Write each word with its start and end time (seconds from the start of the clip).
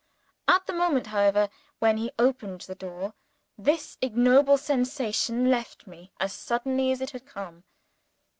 At 0.47 0.65
the 0.65 0.73
moment, 0.73 1.05
however, 1.05 1.47
when 1.77 1.97
he 1.97 2.09
opened 2.17 2.61
the 2.61 2.73
door, 2.73 3.13
this 3.55 3.99
ignoble 4.01 4.57
sensation 4.57 5.51
left 5.51 5.85
me 5.85 6.11
as 6.19 6.33
suddenly 6.33 6.91
as 6.91 7.01
it 7.01 7.11
had 7.11 7.27
come. 7.27 7.65